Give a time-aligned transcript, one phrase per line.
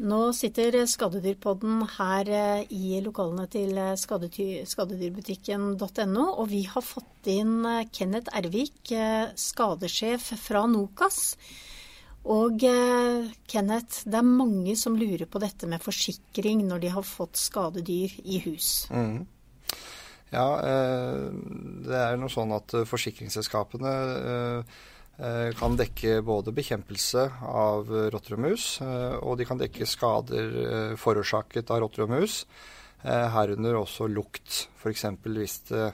[0.00, 7.62] Nå sitter Skadedyrpodden her eh, i lokalene til eh, skadedyrbutikken.no, og vi har fått inn
[7.68, 8.90] eh, Kenneth Ervik,
[9.38, 11.38] skadesjef fra Nokas.
[12.26, 17.36] Og Kenneth, det er mange som lurer på dette med forsikring når de har fått
[17.38, 18.90] skadedyr i hus.
[18.90, 19.26] Mm.
[20.30, 23.94] Ja, det er noe sånn at forsikringsselskapene
[25.20, 30.54] Eh, kan dekke både bekjempelse av rotter og mus, eh, og de kan dekke skader
[30.62, 32.44] eh, forårsaket av rotter og mus.
[33.00, 34.66] Herunder også lukt.
[34.76, 35.06] F.eks.
[35.24, 35.86] hvis det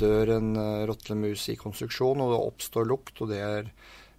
[0.00, 0.56] dør en
[0.90, 3.68] rotlemus i konstruksjon og det oppstår lukt, og det er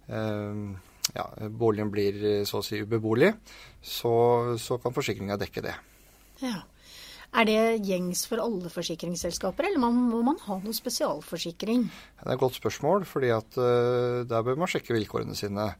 [0.08, 3.28] ja, boligen blir så å si ubeboelig,
[3.84, 4.14] så,
[4.56, 5.76] så kan forsikringa dekke det.
[6.40, 6.62] Ja.
[7.34, 11.88] Er det gjengs for alle forsikringsselskaper, eller må man ha noe spesialforsikring?
[12.20, 15.72] Det er et godt spørsmål, fordi at uh, der bør man sjekke vilkårene sine.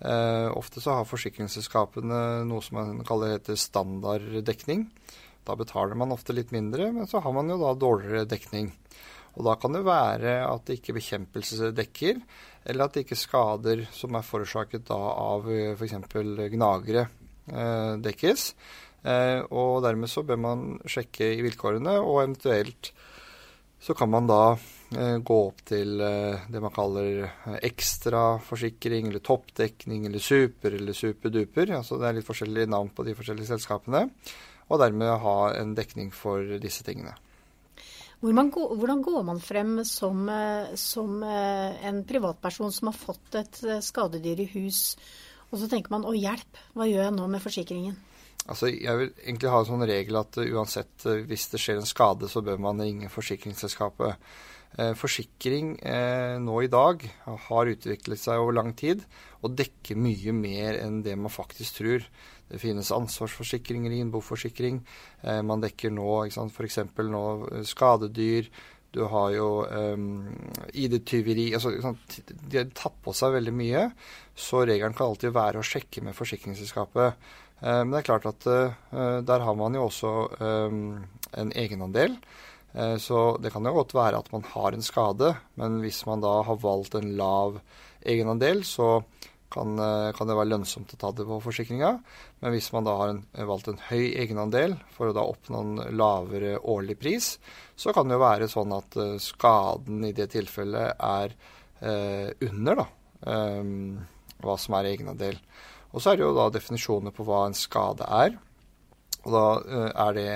[0.00, 4.86] Uh, ofte så har forsikringsselskapene noe som man kaller heter standarddekning.
[5.44, 8.72] Da betaler man ofte litt mindre, men så har man jo da dårligere dekning.
[9.36, 12.22] Og da kan det være at det ikke bekjempelse dekker,
[12.64, 15.98] eller at det ikke skader som er forårsaket da av f.eks.
[16.54, 17.04] gnagere
[18.00, 18.54] dekkes.
[19.04, 22.92] Eh, og dermed så bør man sjekke i vilkårene, og eventuelt
[23.84, 24.54] så kan man da
[24.96, 27.26] eh, gå opp til eh, det man kaller
[27.60, 31.74] ekstraforsikring, eller toppdekning, eller super, eller superduper.
[31.76, 34.06] Altså det er litt forskjellige navn på de forskjellige selskapene.
[34.72, 37.12] Og dermed ha en dekning for disse tingene.
[38.24, 40.22] Hvordan går man frem som,
[40.80, 44.94] som, en privatperson som har fått et skadedyr i hus,
[45.50, 47.98] og så tenker man å hjelp, hva gjør jeg nå med forsikringen?
[48.44, 51.80] Altså, jeg vil egentlig ha en sånn regel at uh, uansett uh, hvis det skjer
[51.80, 54.20] en skade, så bør man ringe forsikringsselskapet.
[54.74, 55.76] Uh, forsikring
[56.42, 57.04] nå i dag
[57.46, 59.04] har utviklet seg over lang tid
[59.46, 62.08] og dekker mye mer enn det man faktisk tror.
[62.50, 64.82] Det finnes ansvarsforsikringer, innboforsikring.
[65.46, 66.80] man dekker nå f.eks.
[66.98, 67.22] nå
[67.64, 68.50] skadedyr.
[68.94, 70.26] Du har jo um,
[70.70, 71.72] ID-tyveri altså,
[72.30, 73.88] De har tatt på seg veldig mye.
[74.38, 77.18] Så regelen kan alltid være å sjekke med forsikringsselskapet.
[77.64, 80.80] Eh, men det er klart at eh, der har man jo også eh,
[81.42, 82.18] en egenandel.
[82.98, 86.40] Så det kan jo godt være at man har en skade, men hvis man da
[86.42, 87.60] har valgt en lav
[88.02, 88.96] egenandel, så
[89.46, 91.92] kan, kan det være lønnsomt å ta det på forsikringa.
[92.42, 95.94] Men hvis man da har en, valgt en høy egenandel for å da oppnå en
[95.94, 97.28] lavere årlig pris,
[97.78, 101.38] så kan det jo være sånn at skaden i det tilfellet er
[101.78, 102.88] eh, under da,
[103.30, 103.62] eh,
[104.42, 105.38] hva som er egenandel.
[105.94, 108.34] Og så er det jo da definisjoner på hva en skade er.
[109.24, 110.30] Og da uh, er det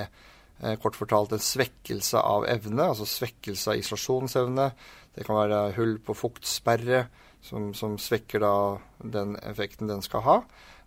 [0.63, 4.69] uh, kort fortalt en svekkelse av evne, altså svekkelse av isolasjonsevne.
[5.15, 7.07] Det kan være hull på fuktsperre
[7.43, 8.55] som, som svekker da
[9.03, 10.39] den effekten den skal ha.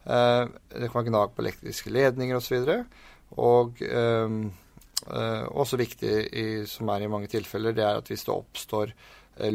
[0.09, 2.73] Uh, det kan være gnag på elektriske ledninger osv.
[3.33, 8.35] Og, og også viktig, i, som er i mange tilfeller, det er at hvis det
[8.35, 8.93] oppstår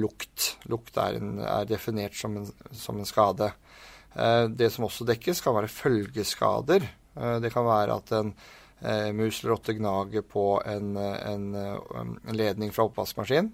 [0.01, 3.51] lukt Lukt er, en, er definert som en, som en skade.
[4.15, 6.85] Eh, det som også dekkes, kan være følgeskader.
[7.17, 8.33] Eh, det kan være at en
[8.81, 13.51] eh, mus eller rotte gnager på en, en, en ledning fra oppvaskmaskinen,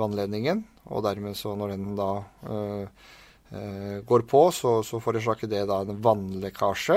[0.00, 2.08] vannledningen, og dermed så når den da
[4.08, 6.96] går på, så, så forårsaker det da en vannlekkasje.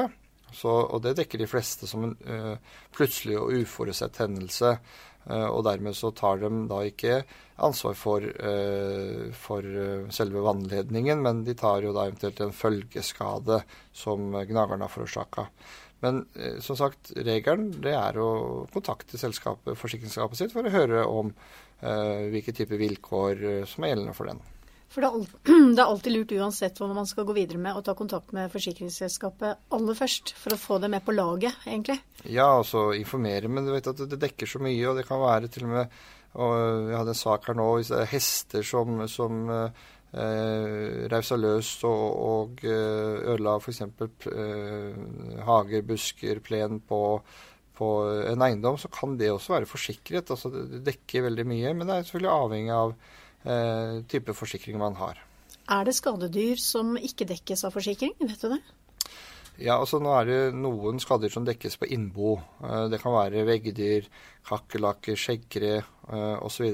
[0.55, 2.55] Så, og det dekker de fleste som en ø,
[2.95, 4.77] plutselig og uforutsett hendelse.
[5.27, 7.19] Uh, og dermed så tar de da ikke
[7.65, 13.59] ansvar for, uh, for uh, selve vannledningen, men de tar jo da eventuelt en følgeskade
[13.91, 15.49] som gnageren har forårsaka.
[16.05, 16.27] Men
[16.61, 21.31] som sagt, regelen det er å kontakte selskapet, forsikringsselskapet sitt for å høre om
[21.81, 24.43] hvilke typer vilkår som er gjeldende for den.
[24.87, 25.39] For det er, alltid,
[25.75, 28.51] det er, alltid lurt uansett hva man skal gå videre med, å ta kontakt med
[28.53, 31.99] forsikringsselskapet aller først, for å få det med på laget, egentlig.
[32.23, 35.51] Ja, altså informere, men du vet at det dekker så mye, og det kan være
[35.51, 35.99] til og med
[36.37, 41.37] og Vi hadde en sak her nå hvis det er hester som, som eh, rausa
[41.39, 43.81] løs og, og eh, ødela f.eks.
[44.29, 44.99] Eh,
[45.47, 47.01] hager, busker, plen på,
[47.77, 47.91] på
[48.33, 50.29] en eiendom, så kan det også være forsikret.
[50.33, 52.93] Altså det dekker veldig mye, men det er selvfølgelig avhengig av
[53.47, 55.19] eh, type forsikring man har.
[55.67, 58.13] Er det skadedyr som ikke dekkes av forsikring?
[58.21, 58.61] Vet du det?
[59.57, 62.37] Ja, altså Nå er det noen skadedyr som dekkes på innbo.
[62.61, 64.09] Eh, det kan være veggdyr,
[64.47, 66.67] kakerlakker, skjeggere eh, osv.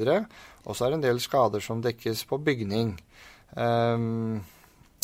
[0.66, 2.96] Og så er det en del skader som dekkes på bygning.
[3.54, 4.42] Um,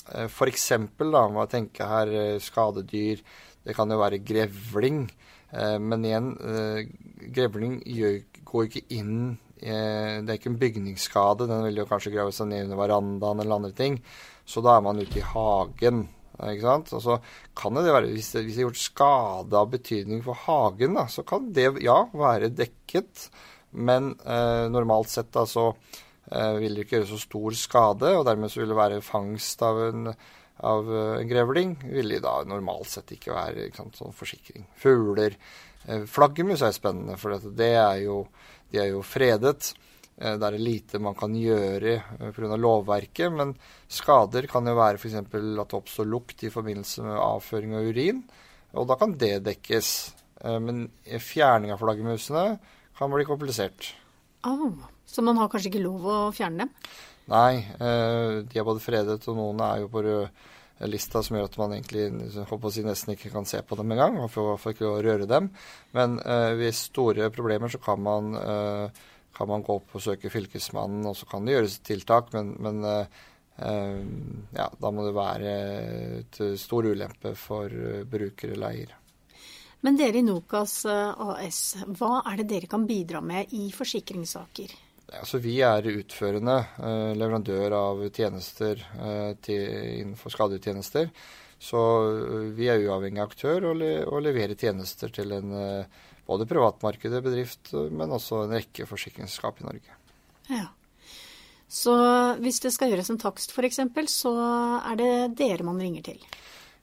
[0.10, 0.64] F.eks.
[0.98, 3.20] må jeg tenke her skadedyr.
[3.62, 5.04] Det kan jo være grevling.
[5.52, 6.32] Men igjen,
[7.36, 7.76] grevling
[8.50, 11.48] går ikke inn det er ikke en bygningsskade.
[11.50, 14.00] Den vil jo kanskje grave seg ned under verandaen eller andre ting.
[14.48, 16.08] Så da er man ute i hagen.
[16.48, 16.92] Ikke sant?
[16.96, 17.18] Og så
[17.58, 21.50] kan det være, hvis det, er gjort skade av betydning for hagen, da, så kan
[21.56, 23.28] det ja være dekket.
[23.76, 25.74] Men eh, normalt sett da, så
[26.32, 29.66] eh, vil det ikke gjøre så stor skade, og dermed så vil det være fangst
[29.68, 30.14] av en,
[30.72, 31.76] av en grevling.
[31.92, 34.66] Vil det da normalt sett ikke være ikke sant, sånn forsikring.
[34.80, 35.36] Fugler.
[35.88, 38.24] Eh, flaggermus er spennende, for det er jo,
[38.72, 39.72] de er jo fredet.
[40.18, 42.60] Eh, det er lite man kan gjøre eh, pga.
[42.60, 43.56] lovverket, men
[43.88, 45.18] skader kan jo være f.eks.
[45.22, 48.24] at det oppstår lukt i forbindelse med avføring av urin,
[48.76, 50.16] og da kan det dekkes.
[50.40, 50.86] Men
[51.20, 52.44] fjerning av flaggermusene
[52.96, 53.90] kan bli komplisert.
[54.48, 54.72] Oh,
[55.04, 56.70] så man har kanskje ikke lov å fjerne dem?
[57.28, 60.46] Nei, de er både fredet, og noen er jo på rød
[60.88, 62.06] lista som gjør at man egentlig
[62.48, 64.16] håper å si, nesten ikke kan se på dem engang.
[64.20, 65.50] Man får i hvert fall røre dem.
[65.98, 70.32] Men uh, ved store problemer så kan man uh, kan man gå opp og søke
[70.32, 72.32] Fylkesmannen, og så kan det gjøres tiltak.
[72.36, 73.26] Men, men uh,
[74.56, 75.54] ja, da må det være
[76.32, 77.74] til stor ulempe for
[78.08, 78.94] bruker eller eier.
[79.84, 81.60] Men dere i Nokas AS,
[82.00, 84.72] hva er det dere kan bidra med i forsikringssaker?
[85.18, 89.64] Altså, vi er utførende uh, leverandør av tjenester uh, til,
[90.04, 91.10] innenfor skadetjenester.
[91.60, 91.80] Så
[92.56, 95.50] vi er uavhengig aktør og, le, og leverer tjenester til en
[96.24, 99.98] både privatmarkedet, bedrift, men også en rekke forsikringsselskap i Norge.
[100.48, 100.70] Ja.
[101.68, 101.94] Så
[102.42, 104.32] hvis det skal gjøres en takst f.eks., så
[104.80, 105.12] er det
[105.42, 106.24] dere man ringer til?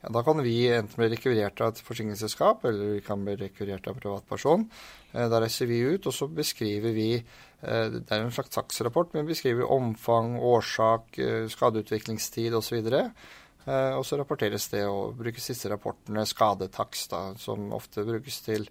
[0.03, 3.87] Ja, Da kan vi enten bli rekvirert av et forsikringsselskap, eller vi kan bli rekvirert
[3.87, 4.67] av en privatperson.
[5.13, 9.15] Eh, da reiser vi ut, og så beskriver vi eh, Det er en slags takstrapport,
[9.15, 12.93] men vi beskriver omfang, årsak, eh, skadeutviklingstid osv.
[13.67, 18.69] Og så rapporteres det og brukes disse rapportene skadetakst, da, som ofte brukes til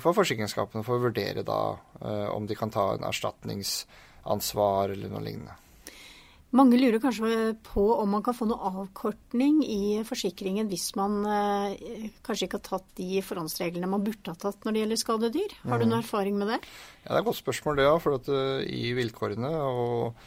[0.00, 1.58] for forsikringsselskapene for å vurdere da
[2.32, 5.58] om de kan ta en erstatningsansvar eller noe lignende.
[6.52, 12.10] Mange lurer kanskje på om man kan få noe avkortning i forsikringen hvis man eh,
[12.26, 15.54] kanskje ikke har tatt de forhåndsreglene man burde ha tatt når det gjelder skadedyr.
[15.64, 16.58] Har du noen noe erfaring med det?
[16.60, 17.86] Ja, Det er et godt spørsmål, det.
[17.88, 20.20] Ja, for at, uh, I vilkårene og,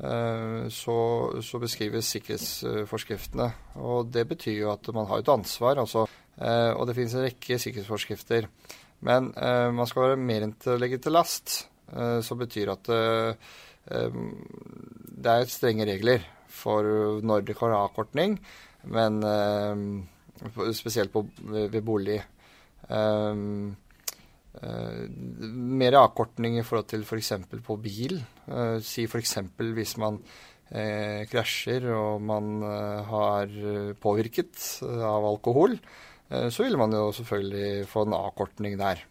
[0.00, 0.96] uh, så,
[1.44, 3.50] så, beskrives sikkerhetsforskriftene.
[3.76, 5.76] og Det betyr jo at man har et ansvar.
[5.84, 6.06] Altså,
[6.40, 8.48] uh, og det finnes en rekke sikkerhetsforskrifter.
[9.04, 9.28] Men
[9.76, 11.66] man skal være mer enn til å legge til last.
[12.24, 12.88] Som betyr at
[15.16, 16.86] det er strenge regler for
[17.24, 18.36] når det kan ha avkortning,
[18.92, 19.20] men
[20.76, 22.20] spesielt på, ved bolig.
[25.76, 27.32] mer avkortning i forhold til f.eks.
[27.50, 28.20] For på bil.
[28.80, 29.36] si f.eks.
[29.58, 30.20] hvis man
[31.32, 32.62] krasjer og man
[33.10, 33.56] har
[34.00, 35.76] påvirket av alkohol.
[36.28, 39.02] Eh, så vil man jo selvfølgelig få en avkortning der.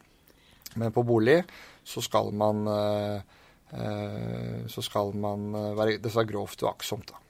[0.75, 1.41] Men på bolig
[1.85, 3.21] så skal man, eh, eh,
[4.71, 7.21] så skal man være Det skal være grovt uaktsomt, da.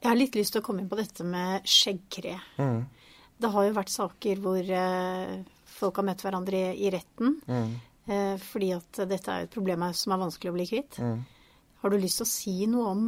[0.00, 2.36] Jeg har litt lyst til å komme inn på dette med skjeggkre.
[2.60, 2.82] Mm.
[3.42, 4.70] Det har jo vært saker hvor
[5.76, 7.72] folk har møtt hverandre i retten mm.
[8.44, 11.00] fordi at dette er et problem som er vanskelig å bli kvitt.
[11.02, 11.18] Mm.
[11.82, 13.04] Har du lyst til å si noe om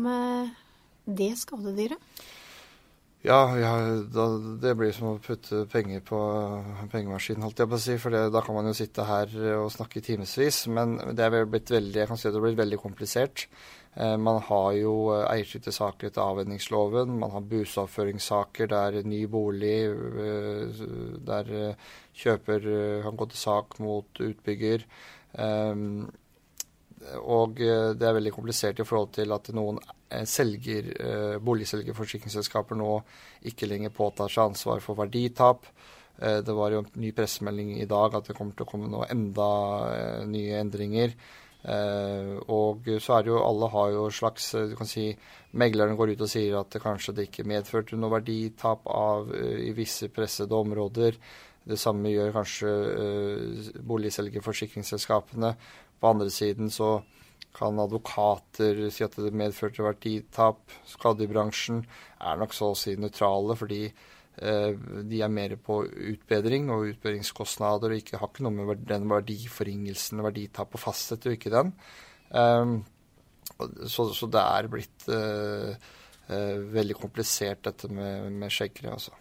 [1.06, 2.24] det skadedyret?
[3.26, 3.70] Ja, ja
[4.14, 4.24] da,
[4.62, 6.18] det blir som å putte penger på
[6.92, 7.96] pengemaskinen, holdt jeg på å si.
[7.98, 10.60] For det, da kan man jo sitte her og snakke i timevis.
[10.70, 13.48] Men det er blitt veldig, jeg kan si at det er blitt veldig komplisert.
[13.98, 17.18] Eh, man har jo eierskiftesaker etter avvenningsloven.
[17.18, 20.86] Man har busoppføringssaker der ny bolig eh,
[21.26, 21.90] der eh,
[22.22, 24.86] kjøper eh, kan gå til sak mot utbygger.
[25.34, 25.74] Eh,
[27.22, 29.78] og eh, det er veldig komplisert i forhold til at noen
[30.10, 32.92] eh, selger, eh, boligselgerforsikringsselskaper nå
[33.50, 35.70] ikke lenger påtar seg ansvar for verditap.
[36.18, 39.06] Det var jo en ny pressemelding i dag at det kommer til å komme noe
[39.06, 39.44] enda
[40.26, 41.12] nye endringer.
[42.50, 45.12] Og så er det jo Alle har jo slags du kan si,
[45.62, 49.70] Meglerne går ut og sier at det kanskje det ikke medførte noe verditap av i
[49.78, 51.20] visse pressede områder.
[51.70, 52.74] Det samme gjør kanskje
[53.86, 55.54] boligselgerforsikringsselskapene.
[55.98, 56.98] På andre siden så
[57.58, 60.60] kan advokater si at det medførte verditap.
[60.86, 61.82] Skadebransjen
[62.20, 64.72] er nok så å si nøytrale, fordi eh,
[65.10, 65.80] de er mer på
[66.12, 71.40] utbedring og utbedringskostnader og ikke, har ikke noe med den verdiforringelsen og verditapet fastsetter jo
[71.40, 71.72] ikke den.
[72.30, 72.82] Um,
[73.58, 75.72] så, så, det er blitt uh,
[76.28, 79.16] uh, veldig komplisert, dette med, med skjeggere, altså.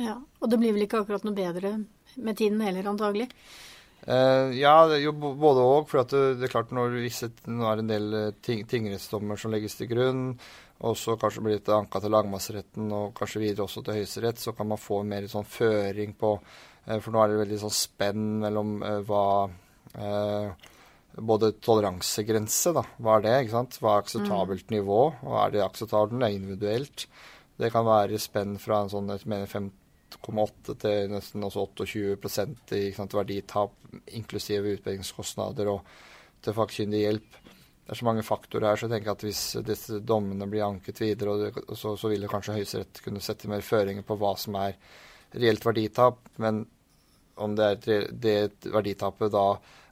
[0.00, 1.72] Ja, og det blir vel ikke akkurat noe bedre
[2.20, 3.30] med tiden heller, antagelig?
[4.08, 5.90] Uh, ja, jo, både òg.
[5.90, 9.40] For det, det, er klart når visse, nå er det en del eh, ting, tingrettsdommer
[9.40, 10.24] som legges til grunn,
[10.80, 14.54] og så kanskje blir det anka til lagmannsretten og kanskje videre også til Høyesterett, så
[14.56, 18.28] kan man få mer sånn føring på uh, For nå er det veldig sånn spenn
[18.46, 19.24] mellom uh, hva
[21.10, 22.84] både toleransegrense, da.
[23.02, 23.32] Hva er det?
[23.42, 23.78] ikke sant?
[23.82, 24.74] Hva er akseptabelt mm.
[24.76, 25.00] nivå?
[25.26, 26.14] Hva er det akseptabelt?
[26.14, 27.06] Det er individuelt.
[27.60, 29.50] Det kan være spenn fra en sånn, jeg mener
[30.18, 33.76] 5,8 til nesten altså 28% i sant, verditap,
[34.16, 35.94] inklusive utbyggingskostnader og
[36.44, 37.38] til fakkyndig hjelp.
[37.44, 41.00] Det er så mange faktorer her, så jeg tenker at hvis disse dommene blir anket
[41.02, 44.76] videre, det, så, så vil kanskje Høyesterett kunne sette mer føringer på hva som er
[45.34, 46.20] reelt verditap.
[46.42, 46.62] Men
[47.40, 49.46] om det, er, det verditapet da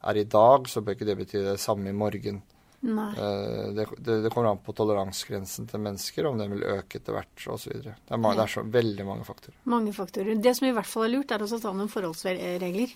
[0.09, 2.43] er i dag, så bør ikke det bety det samme i morgen.
[2.82, 7.16] Uh, det, det, det, kommer an på toleransegrensen til mennesker, om den vil øke etter
[7.16, 7.75] hvert osv.
[7.75, 8.18] Det, er, ja.
[8.23, 9.56] det er så veldig mange faktorer.
[9.70, 10.38] Mange faktorer.
[10.38, 12.94] Det som i hvert fall er lurt, er å ta noen forholdsregler.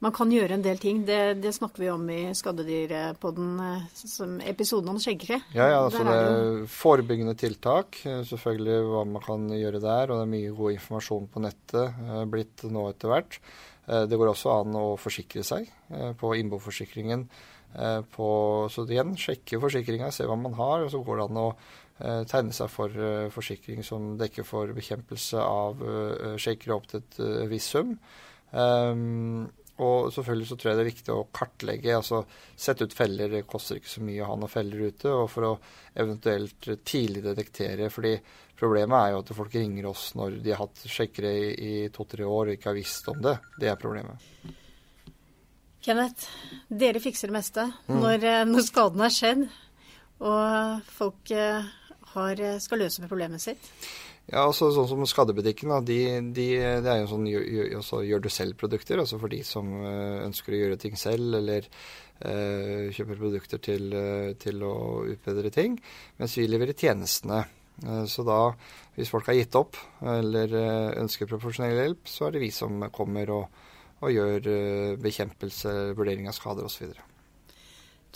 [0.00, 1.02] Man kan gjøre en del ting.
[1.04, 5.42] Det, det snakker vi om i Skadedyrpodden, eh, episoden om skjeggkre.
[5.52, 7.98] Ja, ja, altså det er forebyggende tiltak.
[8.08, 10.06] Eh, selvfølgelig hva man kan gjøre der.
[10.06, 12.00] Og det er mye god informasjon på nettet
[12.32, 13.42] blitt nå etter hvert.
[13.90, 15.66] Det går også an å forsikre seg
[16.20, 17.59] på innboforsikringen Eh,
[18.14, 18.30] på,
[18.72, 22.24] så igjen, sjekke forsikringa, se hva man har, og så går det an å eh,
[22.30, 25.86] tegne seg for eh, forsikring som dekker for bekjempelse av
[26.40, 27.22] shakere opp til et
[27.52, 27.96] visst sum.
[28.50, 29.46] Um,
[29.80, 31.96] og selvfølgelig så tror jeg det er viktig å kartlegge.
[31.96, 32.20] altså
[32.58, 33.32] Sette ut feller.
[33.32, 35.12] Det koster ikke så mye å ha noen feller ute.
[35.14, 35.52] Og for å
[35.94, 37.88] eventuelt tidlig detektere.
[37.90, 38.18] fordi
[38.60, 42.26] problemet er jo at folk ringer oss når de har hatt sjekkere i, i to-tre
[42.28, 43.38] år og ikke har visst om det.
[43.56, 44.28] Det er problemet.
[45.80, 46.28] Kenneth,
[46.68, 47.96] dere fikser det meste mm.
[48.02, 49.46] når, eh, når, skaden er skjedd
[50.20, 51.68] og folk eh,
[52.12, 53.70] har, eh, skal løse med problemet sitt.
[54.30, 55.96] Ja, altså Sånn som Skadebutikken, de,
[56.36, 56.46] de,
[56.84, 59.00] det er jo sånn gjør, du selv-produkter.
[59.00, 63.88] Altså for de som ønsker å gjøre ting selv, eller uh, kjøper produkter til,
[64.38, 65.80] til, å utbedre ting.
[66.20, 67.40] Mens vi leverer tjenestene.
[68.06, 68.52] Så da,
[68.94, 70.52] hvis folk har gitt opp eller
[71.00, 73.62] ønsker profesjonell hjelp, så er det vi som kommer og
[74.00, 76.92] og gjør eh, bekjempelse, vurdering av skader osv.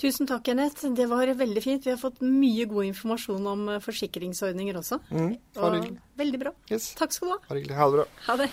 [0.01, 0.89] Tusen takk, Kenneth.
[0.97, 1.85] Det var veldig fint.
[1.87, 4.99] Vi har fått mye god informasjon om eh, forsikringsordninger også.
[5.15, 6.55] Mm, og veldig bra.
[6.73, 6.93] Yes.
[6.99, 7.41] Takk skal du ha.
[7.51, 8.07] Ha det bra.
[8.27, 8.51] Ha det.